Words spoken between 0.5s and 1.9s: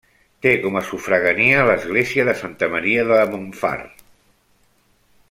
com a sufragània